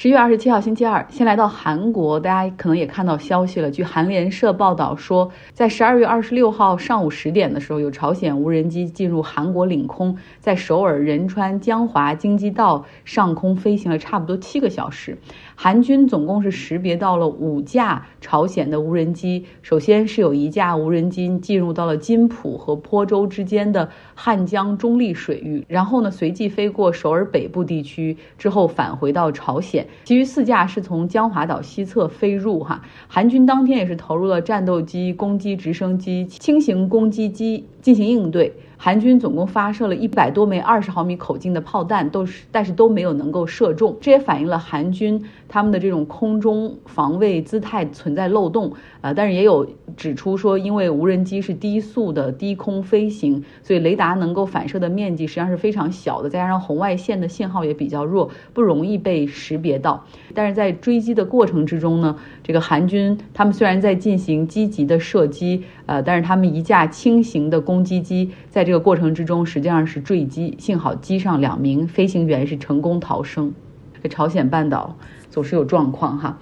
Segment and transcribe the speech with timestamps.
[0.00, 3.68] 十一月二十七号星期二，先来到韩国，大家可能也看到消息了。
[3.68, 15.18] 据韩联社报道说，在十二月二十六号上午十点的时候，有朝鲜无人机进入韩国领空，在首尔仁川江华京畿道上空飞行了差不多七个小时。
[15.60, 19.44] 韩军总共是识别到了五架朝鲜的无人机。
[19.60, 29.84] 首先是有一架无人机进入到了金浦和坡州之间的汉江中立水域，然后呢，随即飞过首尔北部地区，之后返回到朝鲜。
[30.04, 32.60] 其余四架是从江华岛西侧飞入。
[32.60, 38.52] 哈，韩军当天也是投入了战斗机、攻击直升机、轻型攻击机进行应对。
[38.80, 43.98] 韩军总共发射了一百多枚二十毫米口径的炮弹，都是但是都没有能够射中。
[44.00, 48.72] 这也反映了韩军他们的这种空中防卫姿态存在漏洞。
[49.00, 60.04] 啊，但是也有指出说，因为无人机是低速的低空飞行，所以雷达能够反射的面积实际上是非常小的，再加上红外线的信号也比较弱，不容易被识别到。
[60.34, 73.54] 但是在追击的过程之中呢，这个韩军他们虽然在进行积极的射击，呃，但是他们一架轻型的攻击机在这个过程之中实际上是坠机，幸好机上两名飞行员是成功逃生。
[74.02, 74.94] 这朝鲜半岛
[75.30, 76.38] 总是有状况哈。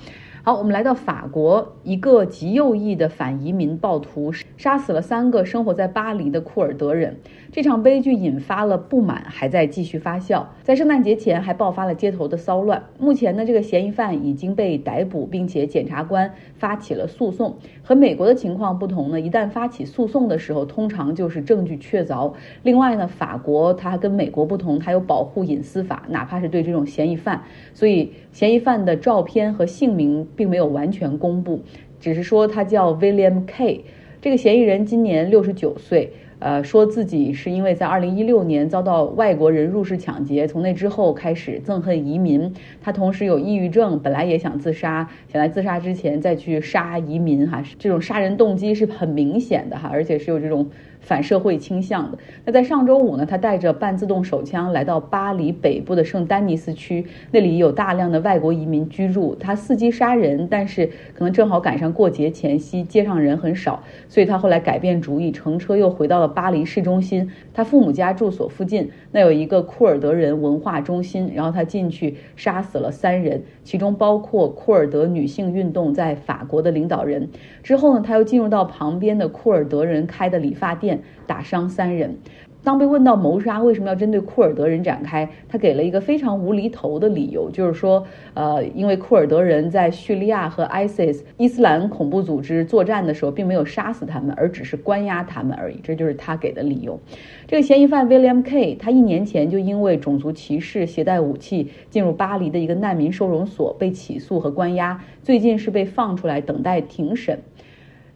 [0.48, 7.16] 好，我们来到法国，一个极右翼的反移民暴徒杀死了三个生活在巴黎的库尔德人。
[7.50, 10.44] 这场悲剧引发了不满，还在继续发酵。
[10.62, 12.80] 在圣诞节前，还爆发了街头的骚乱。
[12.96, 17.56] 目前呢，这个嫌疑犯已经被逮捕，并且检察官发起了诉讼。
[17.82, 22.32] 和美国的情况不同呢，一旦发起诉讼的时候，通常就是证据确凿。
[22.62, 27.42] 另外呢，法国它跟美国不同，它有保护隐私法，哪怕是对这种嫌疑犯，
[27.74, 30.24] 所以嫌疑犯的照片和姓名。
[30.36, 31.62] 并没有完全公布，
[31.98, 33.84] 只是说他叫 William K。
[34.20, 42.52] 这个嫌疑人今年六十九岁，呃，说自己是因为在二零一六年遭到外国人入室抢劫，从那之后开始憎恨移民。
[42.80, 50.68] 他同时有抑郁症，本来也想自杀，想在自杀之前再去杀移民，哈，这种杀人动机是很明显的哈，而且是有这种。
[51.06, 52.18] 反社会倾向的。
[52.44, 59.36] 那在上周五呢，他带着半自动手枪来到巴黎北部的圣丹尼斯区，那里有大量的外国移民居住。
[59.38, 77.28] 他伺机杀人，但是可能正好赶上过节前夕，街上人很少，所以他后来改变主意，乘车又回到了巴黎市中心，他父母家住所附近，那有一个库尔德人文化中心，然后他进去杀死了三人，其中包括库尔德女性运动在法国的领导人。
[77.62, 80.95] 之后呢，他又进入到旁边的库尔德人开的理发店。
[81.26, 82.16] 打伤三人。
[82.64, 95.78] 当被问到谋杀为什么要针对库尔德人展开，他给了一个非常无厘头的理由，就是说，呃，因为库尔德人在叙利亚和 ISIS 伊斯兰恐怖组织作战的时候，并没有杀死他们，而只是关押他们而已。
[95.80, 96.98] 这就是他给的理由。
[97.46, 107.38] 这个嫌疑犯 William K，他一年前就因为种族歧视、携带武器进入巴黎的一个难民收容所被起诉和关押，最近是被放出来等待庭审。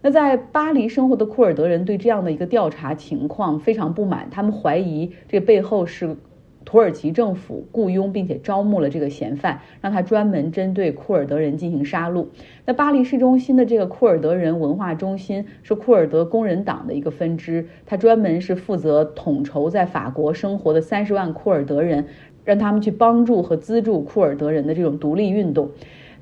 [0.02, 6.16] 那在巴黎生活的库尔德人对这样的一个调查情况非常不满，他们怀疑这背后是
[6.64, 12.26] 土耳其政府雇佣并且招募了这个嫌犯，让他专门针对库尔德人进行杀戮。
[12.64, 22.06] 那巴黎市中心的这个库尔德人文化中心是库尔德工人党的一个分支，他专门是负责统筹在法国生活的三十万库尔德人，
[22.44, 25.70] 让他们去帮助和资助库尔德人的这种独立运动。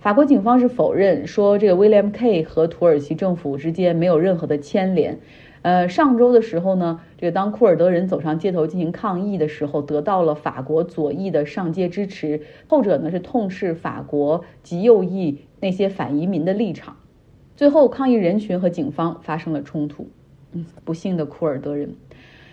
[0.01, 5.19] 法国警方是否认说这个 William K 和土耳其政府之间没有任何的牵连。
[5.63, 12.43] 呃，上周的时候呢，这个当库尔德人走上街头进行抗议的时候，得到了法国左翼的上街支持。
[12.69, 16.97] 后者呢是痛斥法国极右翼那些反移民的立场。
[17.57, 20.09] 最后，抗议人群和警方发生了冲突。
[20.53, 21.97] 嗯，不幸的库尔德人。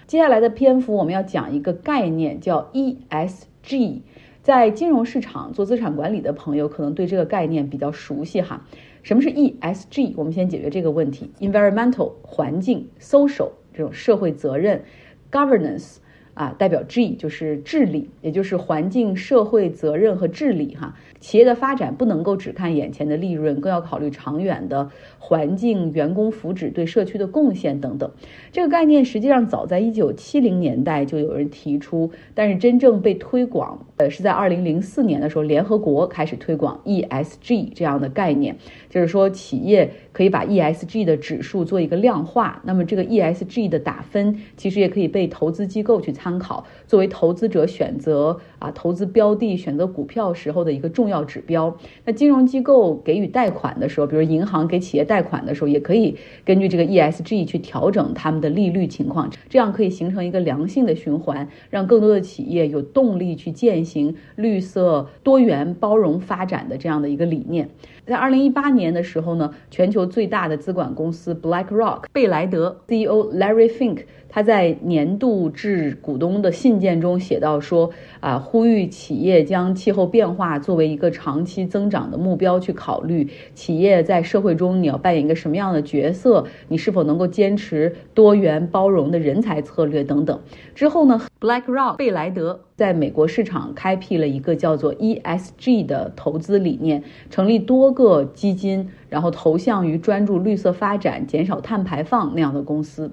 [0.07, 4.01] 接下来的篇幅我们要讲一个概念，叫 ESG。
[4.45, 8.63] 在金融市场做资产管理的朋友，可能对这个概念比较熟悉哈。
[9.01, 10.13] 什么是 ESG？
[10.15, 14.83] 我们先解决这个问题：environmental 环境，social 这种社会责任
[15.31, 15.95] ，governance。
[16.35, 20.95] 啊，代表 G 就是治理，也就是环境、社会责任和治理哈。
[21.19, 28.11] 企业的发展不能够只看眼前的利润，更要考虑长远的环境、员工福祉、对社区的贡献等等。
[28.51, 38.55] 这个概念实际上早在一九七零年代就有人提出，但是真正被推广，呃，是在二零零四年的时候，联合国开始推广 ESG 这样的概念，
[38.89, 39.89] 就是说企业。
[40.15, 51.77] 可以把 ESG 的指数做一个量化，那么这个 ESG 的打分其实也可以被投资机构去参参考，作为投资者选择啊投资标的、选择股票时候的一个重要指标。
[52.03, 67.69] 那金融机构给予贷款的时候，比如银行给企业贷款的时候，也可以根据这个 ESG 去调整他们的利率情况，这样可以形成一个良性的循环，让更多的企业有动力去践行绿色、多元、包容发展的这样的一个理念。
[68.05, 74.03] 在二零一八年的时候呢，全球最大的资管公司 BlackRock 贝莱德 CEO Larry Fink。
[74.29, 83.27] 他在年度致股东的信件中写到说啊，呼吁企业将气候变化作为一个长期增长的目标去考虑。
[83.53, 86.45] 企业在社会中你要扮演一个什么样的角色？
[86.67, 90.37] 你是否能够坚持多元包容的人才策略等等？
[90.75, 103.11] 之后呢，BlackRock 贝莱德在美国市场开辟了一个叫做 ESG 的投资理念，成立多个基金，然后投向于专注绿色发展、减少碳排放那样的公司。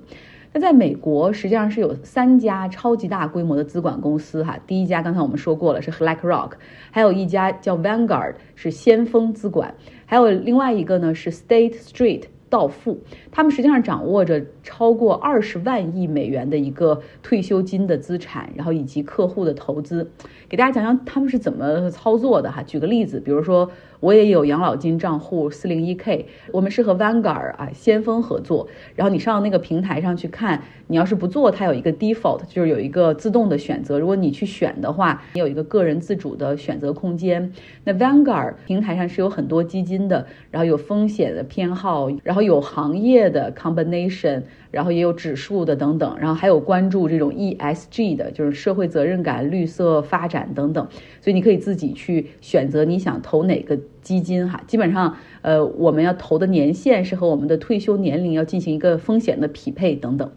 [0.55, 4.59] 那在美国，实际上是有三家超级大规模的资管公司哈。
[4.67, 6.51] 第一家刚才我们说过了，是 BlackRock，
[6.91, 13.01] 还有一家叫 Vanguard，是先锋资管，还有另外一个呢是 State Street 到付。
[13.31, 20.11] 他们实际上掌握着超过二十万亿美元的一个退休金的资产，然后以及客户的投资。
[20.51, 22.63] 给大家讲讲他们是怎么操作的哈。
[22.63, 23.71] 举个例子，比如说。
[24.03, 28.67] 我也有养老金账户四零一 k，我们是和 Vanguard 啊先锋合作。
[28.97, 34.01] 然后你上那个平台上去看，你要是不做，它有一个 default，就是有一个自动的选择。
[34.01, 37.53] 如果你去选的话，你有一个个人自主的选择空间。
[37.85, 50.85] 那 Vanguard 平台上是有很多基金的，然后有风险的偏好，然后有行业的 combination，然后也有指数的等等，然后还有关注这种 ESG 的，就是社会责任感、绿色发展等等。
[51.21, 53.79] 所以你可以自己去选择你想投哪个。
[54.01, 60.31] 基金哈，基本上，呃，我们要投的年限是和我们的退休年龄要进行一个风险的匹配等等。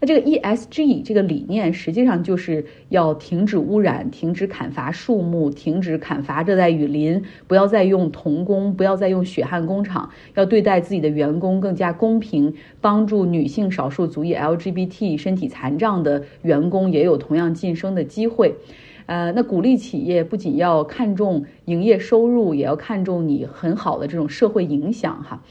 [0.00, 18.54] 那这个 ESG 这个理念实际上就是要停止污染，停止砍伐树木，停止砍伐热带雨林，不要再用童工，不要再用血汗工厂，要对待自己的员工更加公平，帮助女性、少数族裔、LGBT、身体残障的员工也有同样晋升的机会。
[19.08, 25.42] 呃，那鼓励企业不仅要看重营业收入，也要看重你很好的这种社会影响哈。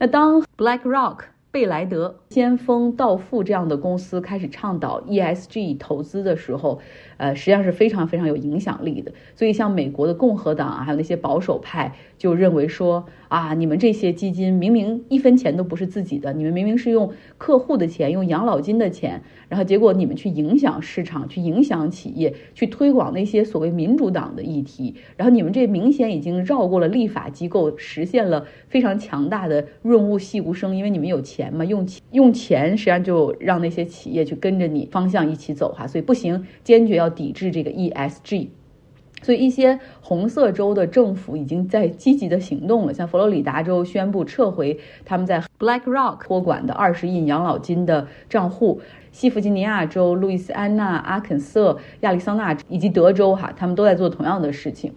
[0.00, 1.18] 那当 BlackRock、
[1.54, 6.80] 贝莱德、先锋、道富这样的公司开始倡导 ESG 投资的时候，
[7.16, 9.12] 呃，实际上是非常非常有影响力的。
[9.36, 11.94] 所以，像美国的共和党啊，还有那些保守派。
[12.16, 38.48] 就认为说啊，你们这些基金明明一分钱都不是自己的，你们明明是用客户的钱，用养老金的钱，然后结果你们去影响市场，去影响企业，去推广那些所谓民主党的议题，然后你们这明显已经绕过了立法机构，实现了非常强大的润物细无声，因为你们有钱嘛，用钱用钱实际上就让那些企业去跟着你方向一起走哈，所以不行，坚决要抵制这个 ESG。
[39.22, 42.92] 所以，一些红色州的政府已经在积极的行动了。
[42.92, 48.78] 像佛罗里达州宣布撤回他们在 BlackRock 托管的二十亿养老金的账户；
[49.12, 54.92] 西弗吉尼亚州、路易斯安那、阿肯色、亚利桑那以及德州，哈，他们都在做同样的事情。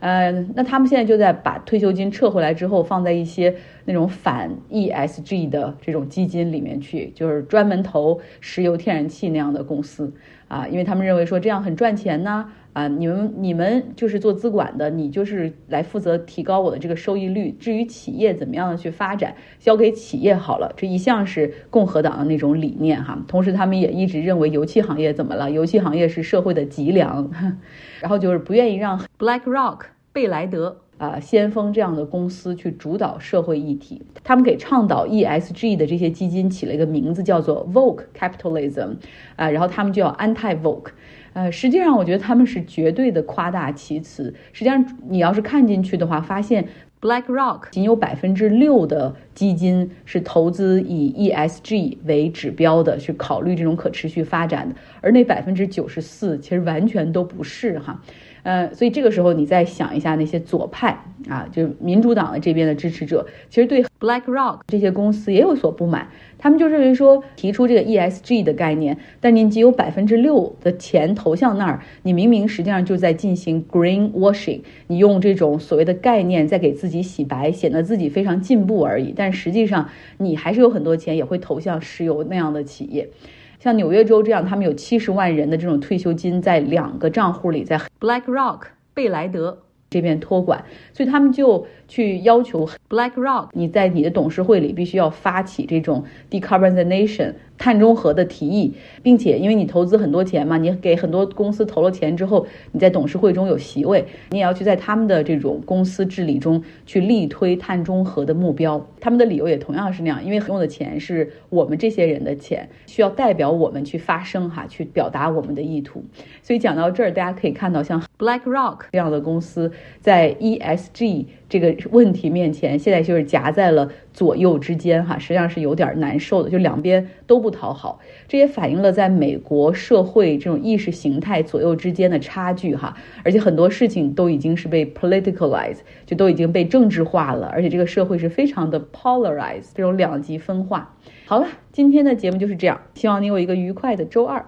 [0.00, 3.54] 呃，那他们现在就在把退休金撤回来之后，放在一些
[3.90, 10.12] 那种反 ESG 的这种基金里面去，就是专门投石油天然气那样的公司
[10.46, 12.52] 啊，因为他们认为说这样很赚钱呢。
[12.72, 17.50] 啊，你们你们就是做资管的，你就是来负责提高我的这个收益率。
[17.58, 20.72] 至于企业怎么样的去发展，交给企业好了。
[20.76, 23.20] 这一向是共和党的那种理念哈。
[23.26, 25.50] 同时，他们也一直认为油气行业怎么了？
[25.50, 27.28] 油气行业是社会的脊梁，
[28.00, 29.80] 然后就是不愿意让 BlackRock、
[30.12, 34.02] 贝莱德啊、先锋这样的公司去主导社会议题。
[34.22, 38.96] 他们给倡导 ESG 的这些基金起了一个名字，叫做 Vogue Capitalism，
[39.36, 40.90] 啊，然后他们就要 Anti-Vogue。
[41.32, 44.34] 呃，实际上我觉得他们是绝对的夸大其词。
[44.52, 46.68] 实际上，你要是看进去的话，发现
[47.00, 58.02] BlackRock 仅有百分之六的基金是投资以 ESG 为指标的，去考虑这种可持续发展的，而那百分之九十四其实完全都不是哈。
[58.42, 66.08] 呃，所以这个时候你再想一下那些左派啊，就是民主党的这边的支持者，其实对 BlackRock 这些公司也有所不满。
[66.38, 79.12] 他们就认为说，提出这个 ESG 的概念，但您只有百分之六的钱投向那儿，你明明实际上就在进行 green washing，你用这种所谓的概念在给自己洗白，显得自己非常进步而已。
[79.14, 83.10] 但实际上，你还是有很多钱也会投向石油那样的企业。
[83.60, 88.62] 像纽约州这样，他们有七十万人的这种退休金在两个账户里，在 BlackRock
[88.94, 89.58] 贝莱德。
[89.90, 97.34] 这边托管，所以他们就去要求 BlackRock，你在你的董事会里必须要发起这种 decarbonization。
[97.60, 108.88] 碳中和的提议，并且因为你投资很多钱嘛，你给很多公司投了钱之后，你在董事会中有席位，你也要去在他们的这种公司治理中去力推碳中和的目标。
[108.98, 116.02] 他们的理由也同样是那样，因为用的钱是我们这些人的钱，需要代表我们去发声哈，去表达我们的意图。
[116.42, 127.50] 所以讲到这儿，大家可以看到，像 BlackRock 这样的公司在 ESG 这个问题面前，现在就是夹在了左右之间哈，实际上是有点难受的，就两边都不。
[127.50, 127.98] 讨好，
[128.28, 140.94] 这也反映了在美国社会这种意识形态左右之间的差距哈，而且很多事情都已经是被 politicalize，就都已经被政治化了，而且这个社会是非常的 polarize，这种两极分化。
[141.26, 144.46] 好了，今天的节目就是这样，希望你有一个愉快的周二。